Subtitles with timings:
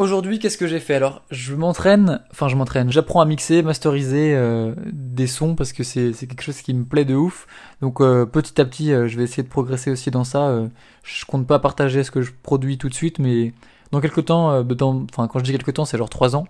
[0.00, 0.94] Aujourd'hui, qu'est-ce que j'ai fait?
[0.94, 5.82] Alors, je m'entraîne, enfin je m'entraîne, j'apprends à mixer, masteriser euh, des sons parce que
[5.82, 7.46] c'est quelque chose qui me plaît de ouf.
[7.82, 10.58] Donc euh, petit à petit, euh, je vais essayer de progresser aussi dans ça.
[11.02, 13.52] je compte pas partager ce que je produis tout de suite, mais
[13.92, 16.46] dans quelques temps, dans, enfin quand je dis quelques temps, c'est genre 3 ans.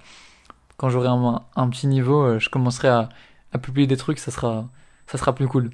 [0.76, 3.08] Quand j'aurai un, un, petit niveau, je commencerai à,
[3.52, 4.68] à publier des trucs, ça sera,
[5.08, 5.70] ça sera plus cool.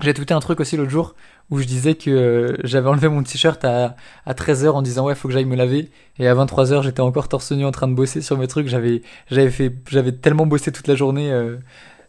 [0.00, 1.14] J'ai tweeté un truc aussi l'autre jour
[1.50, 5.14] où je disais que euh, j'avais enlevé mon t-shirt à, à 13h en disant ouais
[5.14, 5.90] faut que j'aille me laver.
[6.18, 8.66] Et à 23h j'étais encore torse nu en train de bosser sur mes trucs.
[8.66, 11.56] J'avais j'avais fait j'avais tellement bossé toute la journée euh,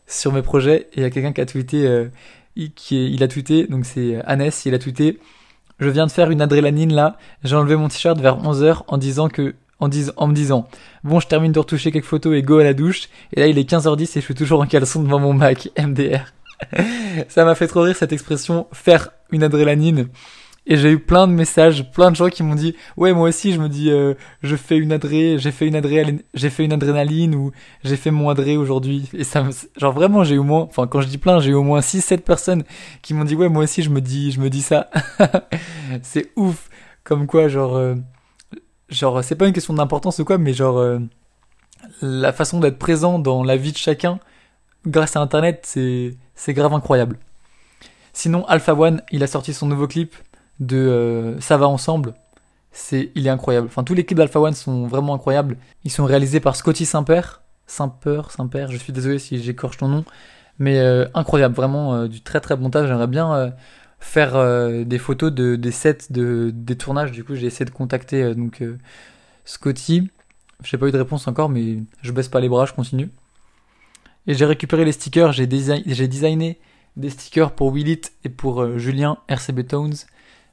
[0.08, 0.88] sur mes projets.
[0.94, 2.08] Et il y a quelqu'un qui a tweeté euh,
[2.56, 5.20] il, qui il a tweeté donc c'est Annès il a tweeté
[5.80, 7.18] je viens de faire une adrénaline là.
[7.44, 10.68] J'ai enlevé mon t-shirt vers 11h en disant que en, dis, en me disant
[11.04, 13.60] bon je termine de retoucher quelques photos et go à la douche et là il
[13.60, 15.70] est 15h10 et je suis toujours en caleçon devant mon Mac.
[15.78, 16.32] MDR
[17.28, 20.10] ça m'a fait trop rire cette expression faire une adrénaline.
[20.68, 23.54] Et j'ai eu plein de messages, plein de gens qui m'ont dit ouais moi aussi
[23.54, 26.74] je me dis euh, je fais une adré, j'ai fait une adré, j'ai fait une
[26.74, 27.52] adrénaline ou
[27.84, 29.48] j'ai fait mon adré aujourd'hui et ça
[29.78, 32.02] genre vraiment j'ai au moins enfin quand je dis plein j'ai eu au moins 6
[32.02, 32.64] 7 personnes
[33.04, 34.90] qui m'ont dit ouais moi aussi je me dis je me dis ça.
[36.02, 36.70] c'est ouf
[37.04, 37.94] comme quoi genre euh,
[38.90, 40.98] genre c'est pas une question d'importance ou quoi mais genre euh,
[42.02, 44.20] la façon d'être présent dans la vie de chacun
[44.88, 47.18] grâce à internet c'est c'est grave incroyable.
[48.14, 50.16] Sinon, Alpha One, il a sorti son nouveau clip
[50.60, 52.14] de euh, Ça va ensemble.
[52.72, 53.68] C'est, il est incroyable.
[53.68, 55.58] Enfin, tous les clips d'Alpha One sont vraiment incroyables.
[55.84, 57.42] Ils sont réalisés par Scotty Saint-Père.
[57.68, 60.06] Saint-Peur, Saint-Père, je suis désolé si j'écorche ton nom.
[60.60, 62.88] Mais euh, incroyable, vraiment euh, du très très bon montage.
[62.88, 63.54] J'aimerais bien
[64.00, 67.12] faire des photos de, des sets de, des tournages.
[67.12, 68.64] Du coup, j'ai essayé de contacter donc
[69.46, 70.10] Scotty.
[70.64, 73.10] J'ai pas eu de réponse encore, mais je baisse pas les bras, je continue.
[74.28, 76.60] Et j'ai récupéré les stickers, j'ai designé
[76.96, 79.96] des stickers pour Willit et pour euh, Julien RCB Tones.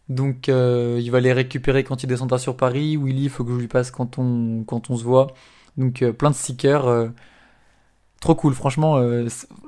[0.08, 2.96] Donc euh, il va les récupérer quand il descendra sur Paris.
[2.96, 5.28] Willy, il faut que je lui passe quand on, quand on se voit.
[5.76, 7.10] Donc euh, plein de stickers.
[8.20, 8.98] trop cool, franchement.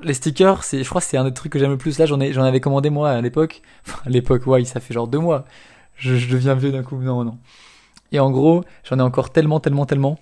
[0.02, 1.98] les stickers, je crois que c'est un des trucs que j'aime le plus.
[1.98, 3.62] Là, j'en, ai, j'en avais commandé moi à l'époque.
[3.86, 5.44] Enfin, à l'époque, ouais, ça fait genre deux mois.
[5.96, 6.96] Je, je deviens vieux d'un coup.
[6.96, 7.38] Non, non.
[8.12, 10.18] Et en gros, j'en ai encore tellement, tellement, tellement.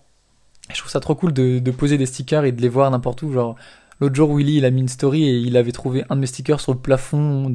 [0.70, 3.32] Je trouve ça trop cool de, poser des stickers et de les voir n'importe où.
[3.32, 3.56] Genre,
[4.00, 6.26] l'autre jour, Willy, il a mis une story et il avait trouvé un de mes
[6.26, 7.52] stickers sur le plafond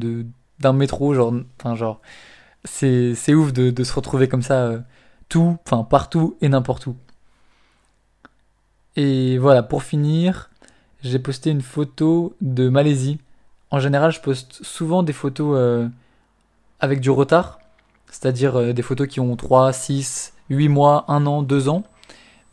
[0.59, 1.13] d'un métro.
[1.13, 2.01] Genre, enfin, genre,
[2.63, 4.79] c'est, ouf de, de se retrouver comme ça, euh,
[5.29, 6.95] tout, enfin, partout et n'importe où.
[8.95, 10.49] Et voilà, pour finir,
[11.03, 13.19] j'ai posté une photo de Malaisie.
[13.69, 15.87] En général, je poste souvent des photos euh,
[16.79, 17.59] avec du retard,
[18.09, 21.83] c'est-à-dire euh, des photos qui ont 3, 6, 8 mois, 1 an, 2 ans.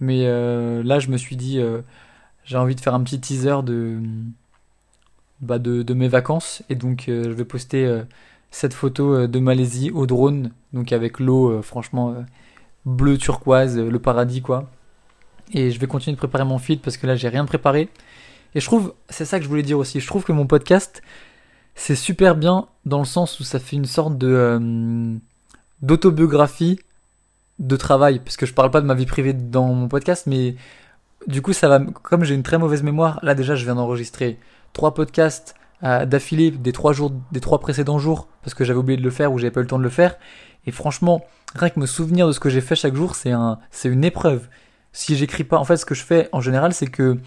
[0.00, 1.82] Mais euh, là, je me suis dit, euh,
[2.44, 4.00] j'ai envie de faire un petit teaser de,
[5.40, 6.62] bah de, mes vacances.
[6.68, 8.02] Et donc, euh, je vais poster
[8.50, 10.50] cette photo de Malaisie au drone.
[10.72, 12.14] Donc, avec l'eau, franchement,
[12.84, 14.70] bleu turquoise, le paradis, quoi.
[15.52, 17.88] Et je vais continuer de préparer mon feed parce que là, j'ai rien préparé.
[18.54, 21.02] Et je trouve, c'est ça que je voulais dire aussi, je trouve que mon podcast,
[21.74, 25.18] c'est super bien dans le sens où ça fait une sorte de
[25.82, 26.78] d'autobiographie
[27.58, 30.56] de travail, parce que je parle pas de ma vie privée dans mon podcast, mais
[31.26, 31.80] du coup, ça va.
[31.80, 34.38] Comme j'ai une très mauvaise mémoire, là déjà, je viens d'enregistrer
[34.72, 38.98] trois podcasts euh, d'affilée des trois jours, des trois précédents jours, parce que j'avais oublié
[38.98, 40.16] de le faire ou j'avais pas eu le temps de le faire.
[40.66, 43.58] Et franchement, rien que me souvenir de ce que j'ai fait chaque jour, c'est un,
[43.70, 44.48] c'est une épreuve.
[44.92, 47.18] Si j'écris pas, en fait, ce que je fais en général, c'est que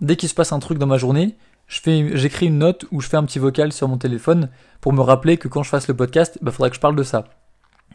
[0.00, 3.00] dès qu'il se passe un truc dans ma journée, je fais, j'écris une note ou
[3.00, 4.50] je fais un petit vocal sur mon téléphone
[4.80, 6.96] pour me rappeler que quand je fasse le podcast, il bah, faudra que je parle
[6.96, 7.24] de ça.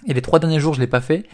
[0.07, 1.25] Et les trois derniers jours, je l'ai pas fait.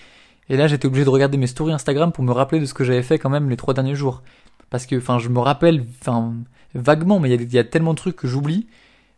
[0.50, 2.84] Et là, j'étais obligé de regarder mes stories Instagram pour me rappeler de ce que
[2.84, 4.24] j'avais fait quand même les trois derniers jours.
[4.70, 6.34] Parce que, enfin, je me rappelle, enfin,
[6.74, 8.68] vaguement, mais il y, a tellement de trucs que j'oublie.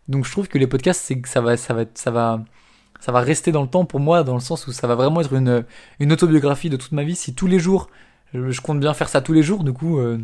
[0.07, 2.43] Donc, je trouve que les podcasts, c'est ça va, ça va, ça va,
[2.99, 5.21] ça va rester dans le temps pour moi, dans le sens où ça va vraiment
[5.21, 5.65] être une,
[5.99, 7.15] une autobiographie de toute ma vie.
[7.15, 7.89] Si tous les jours,
[8.33, 10.17] je, compte bien faire ça tous les jours, du coup, euh,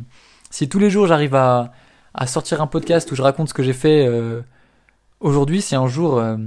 [0.50, 1.72] si tous les jours j'arrive à,
[2.14, 4.42] à sortir un podcast où je raconte ce que j'ai fait euh,
[5.20, 6.38] aujourd'hui, si un jour, euh,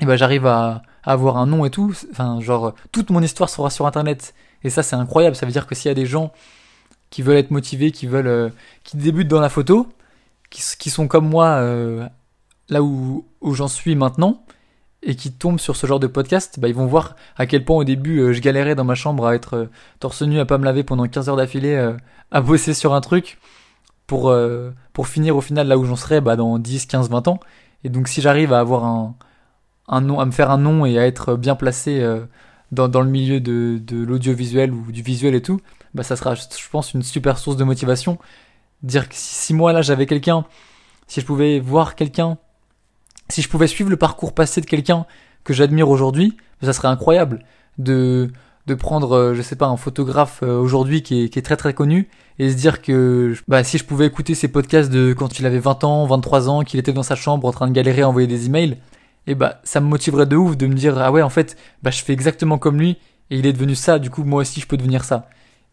[0.00, 3.70] eh ben, j'arrive à, avoir un nom et tout, enfin, genre, toute mon histoire sera
[3.70, 4.34] sur internet.
[4.64, 5.36] Et ça, c'est incroyable.
[5.36, 6.32] Ça veut dire que s'il y a des gens
[7.10, 8.50] qui veulent être motivés, qui veulent, euh,
[8.84, 9.88] qui débutent dans la photo,
[10.50, 12.06] qui, sont comme moi, euh,
[12.68, 14.44] là où, où j'en suis maintenant,
[15.02, 17.76] et qui tombent sur ce genre de podcast, bah, ils vont voir à quel point
[17.76, 20.64] au début euh, je galérais dans ma chambre à être torse nu, à pas me
[20.64, 21.94] laver pendant 15 heures d'affilée,
[22.30, 23.38] à bosser sur un truc,
[24.06, 24.34] pour,
[24.92, 27.40] pour finir au final là où j'en serais bah, dans 10, 15, 20 ans.
[27.84, 29.14] Et donc si j'arrive à avoir un,
[29.90, 32.24] un nom, à me faire un nom et à être bien placé euh,
[32.72, 35.60] dans, le milieu de, l'audiovisuel ou du visuel et tout,
[35.92, 38.18] bah ça sera, je pense, une super source de motivation.
[38.82, 40.46] Dire que si, moi là j'avais quelqu'un,
[41.08, 42.38] si je pouvais voir quelqu'un,
[43.28, 45.04] si je pouvais suivre le parcours passé de quelqu'un
[45.44, 47.44] que j'admire aujourd'hui, ça serait incroyable
[47.78, 48.30] de,
[48.66, 51.56] de prendre, euh, je sais pas, un photographe euh, aujourd'hui qui est, qui est très
[51.56, 52.08] très connu
[52.38, 55.58] et se dire que bah, si je pouvais écouter ses podcasts de quand il avait
[55.58, 58.28] 20 ans, 23 ans, qu'il était dans sa chambre en train de galérer à envoyer
[58.28, 58.78] des emails,
[59.30, 61.92] et bah ça me motiverait de ouf de me dire ah ouais en fait bah
[61.92, 62.98] je fais exactement comme lui
[63.30, 65.28] et il est devenu ça, du coup moi aussi je peux devenir ça.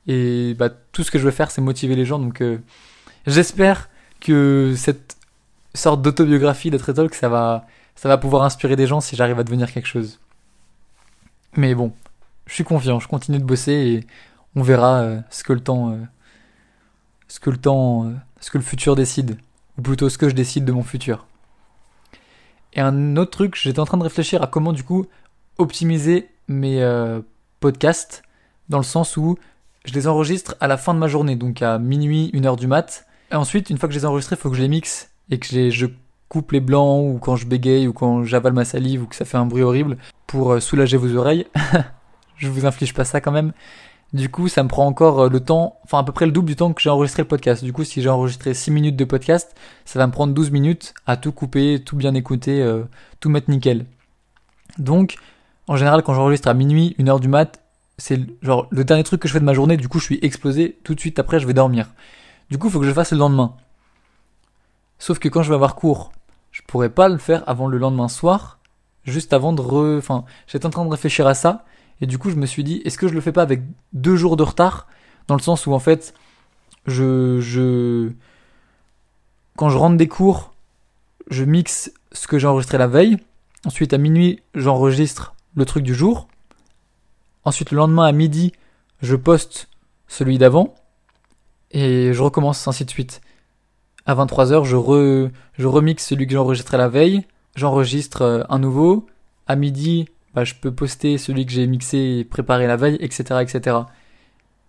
[0.06, 2.60] Et bah tout ce que je veux faire c'est motiver les gens donc euh,
[3.26, 3.90] j'espère
[4.22, 5.18] que cette
[5.74, 7.66] sorte d'autobiographie de Talk ça va
[7.96, 10.20] ça va pouvoir inspirer des gens si j'arrive à devenir quelque chose.
[11.56, 11.94] Mais bon,
[12.46, 14.08] je suis confiant, je continue de bosser et
[14.56, 15.98] on verra euh, ce que le temps, euh,
[17.28, 19.40] ce que le temps, ce que le futur décide,
[19.80, 21.26] ou plutôt ce que je décide de mon futur.
[22.78, 25.08] Et un autre truc, j'étais en train de réfléchir à comment du coup
[25.58, 26.82] optimiser mes
[27.60, 28.24] podcasts,
[28.70, 29.38] dans le sens où
[29.86, 32.68] je les enregistre à la fin de ma journée, donc à minuit, une heure du
[32.68, 33.06] mat.
[33.32, 35.10] Et ensuite, une fois que je les ai enregistrés, il faut que je les mixe
[35.30, 35.88] et que je, je
[36.30, 39.26] coupe les blancs ou quand je bégaye ou quand j'avale ma salive ou que ça
[39.26, 39.98] fait un bruit horrible
[40.28, 41.48] pour soulager vos oreilles.
[42.38, 43.54] je vous inflige pas ça quand même.
[44.14, 46.48] Du coup, ça me prend encore euh, le temps, enfin à peu près le double
[46.48, 47.64] du temps que j'ai enregistré le podcast.
[47.64, 49.54] Du coup, si j'ai enregistré 6 minutes de podcast,
[49.86, 52.84] ça va me prendre 12 minutes à tout couper, tout bien écouter, euh,
[53.20, 53.86] tout mettre nickel.
[54.78, 55.18] Donc,
[55.68, 57.62] en général, quand j'enregistre à minuit, 1 heure du mat,
[57.98, 60.20] c'est genre le dernier truc que je fais de ma journée, du coup je suis
[60.22, 61.88] explosé, tout de suite après je vais dormir.
[62.50, 63.56] Du coup, faut que je fasse le lendemain.
[65.00, 66.12] Sauf que quand je vais avoir cours,
[66.52, 68.60] je pourrais pas le faire avant le lendemain soir,
[69.04, 69.98] juste avant de re...
[69.98, 71.66] Enfin, j'étais en train de réfléchir à ça,
[72.02, 73.62] et du coup, je me suis dit, est-ce que je le fais pas avec
[73.94, 74.88] deux jours de retard?
[75.28, 76.14] Dans le sens où, en fait,
[76.86, 78.12] je, je,
[79.56, 80.54] quand je rentre des cours,
[81.30, 83.18] je mixe ce que j'ai enregistré la veille.
[83.66, 86.28] Ensuite, à minuit, j'enregistre le truc du jour.
[87.44, 88.54] Ensuite, le lendemain, à midi,
[89.02, 89.68] je poste
[90.08, 90.76] celui d'avant.
[91.72, 93.22] Et je recommence ainsi de suite.
[94.06, 97.26] À 23h, je, re, je remixe celui que j'ai enregistré la veille.
[97.56, 99.08] J'enregistre euh, un nouveau.
[99.48, 103.40] À midi, bah, je peux poster celui que j'ai mixé et préparé la veille, etc.,
[103.42, 103.76] etc.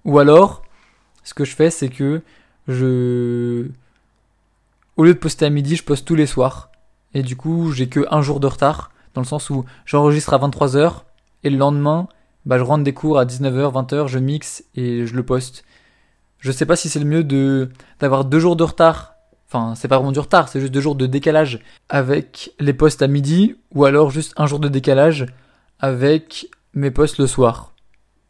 [0.06, 0.62] Ou alors,
[1.24, 2.22] ce que je fais, c'est que
[2.68, 3.66] je,
[4.96, 6.70] au lieu de poster à midi, je poste tous les soirs.
[7.12, 10.38] Et du coup, j'ai que un jour de retard, dans le sens où j'enregistre à
[10.38, 11.02] 23h,
[11.44, 12.08] et le lendemain,
[12.46, 15.64] bah, je rentre des cours à 19h, 20h, je mixe et je le poste.
[16.38, 17.68] Je sais pas si c'est le mieux de,
[18.00, 19.16] d'avoir deux jours de retard.
[19.46, 21.60] Enfin, c'est pas vraiment du retard, c'est juste deux jours de décalage
[21.90, 25.26] avec les posts à midi, ou alors juste un jour de décalage
[25.80, 27.72] avec mes posts le soir.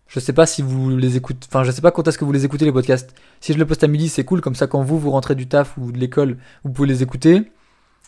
[0.07, 2.33] Je sais pas si vous les écoutez, enfin je sais pas quand est-ce que vous
[2.33, 3.15] les écoutez les podcasts.
[3.41, 5.47] Si je les poste à midi, c'est cool, comme ça quand vous vous rentrez du
[5.49, 7.53] taf ou de l'école, vous pouvez les écouter.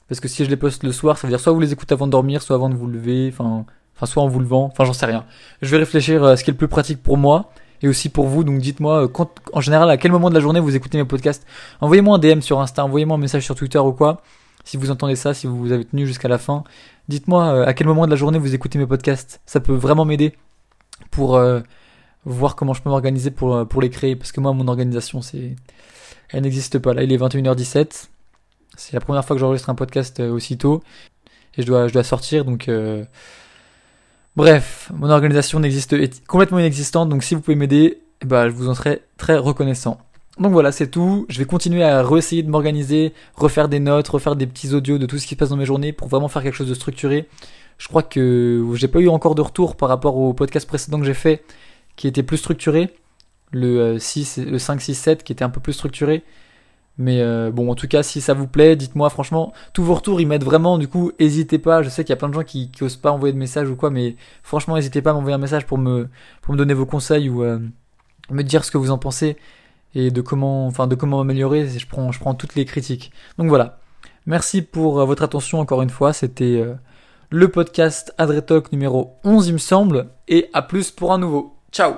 [0.08, 1.92] Parce que si je les poste le soir, ça veut dire soit vous les écoutez
[1.92, 4.84] avant de dormir, soit avant de vous lever, enfin, enfin soit en vous levant, enfin
[4.84, 5.24] j'en sais rien.
[5.60, 7.52] Je vais réfléchir à ce qui est le plus pratique pour moi
[7.82, 8.44] et aussi pour vous.
[8.44, 11.46] Donc dites-moi euh, en général à quel moment de la journée vous écoutez mes podcasts?
[11.82, 14.22] Envoyez-moi un DM sur Insta, envoyez-moi un message sur Twitter ou quoi.
[14.64, 16.64] Si vous entendez ça, si vous avez tenu jusqu'à la fin,
[17.08, 19.40] dites-moi euh, à quel moment de la journée vous écoutez mes podcasts.
[19.46, 20.34] Ça peut vraiment m'aider
[21.10, 21.60] pour euh,
[22.24, 24.16] voir comment je peux m'organiser pour, euh, pour les créer.
[24.16, 25.56] Parce que moi, mon organisation, c'est
[26.30, 26.94] elle n'existe pas.
[26.94, 28.08] Là, il est 21h17.
[28.76, 30.82] C'est la première fois que j'enregistre un podcast aussitôt.
[31.56, 32.70] Et je dois, je dois sortir, donc...
[34.36, 38.68] Bref, mon organisation n'existe, est complètement inexistante, donc si vous pouvez m'aider, bah, je vous
[38.68, 39.98] en serai très reconnaissant.
[40.40, 41.26] Donc voilà, c'est tout.
[41.28, 45.04] Je vais continuer à réessayer de m'organiser, refaire des notes, refaire des petits audios de
[45.04, 47.28] tout ce qui se passe dans mes journées pour vraiment faire quelque chose de structuré.
[47.76, 51.04] Je crois que j'ai pas eu encore de retour par rapport au podcast précédent que
[51.04, 51.44] j'ai fait
[51.96, 52.94] qui était plus structuré.
[53.52, 56.24] Le 6, euh, le 5, 6, 7 qui était un peu plus structuré.
[56.96, 59.10] Mais euh, bon, en tout cas, si ça vous plaît, dites-moi.
[59.10, 60.78] Franchement, tous vos retours, ils m'aident vraiment.
[60.78, 61.82] Du coup, n'hésitez pas.
[61.82, 63.68] Je sais qu'il y a plein de gens qui, qui osent pas envoyer de messages
[63.68, 66.08] ou quoi, mais franchement, n'hésitez pas à m'envoyer un message pour me,
[66.40, 67.58] pour me donner vos conseils ou euh,
[68.30, 69.36] me dire ce que vous en pensez
[69.94, 71.68] et de comment, enfin, de comment améliorer.
[71.68, 73.12] Je prends, je prends toutes les critiques.
[73.38, 73.80] Donc voilà.
[74.26, 76.12] Merci pour euh, votre attention encore une fois.
[76.12, 76.74] C'était euh,
[77.30, 80.10] le podcast Adretalk numéro 11, il me semble.
[80.28, 81.56] Et à plus pour un nouveau.
[81.72, 81.94] Ciao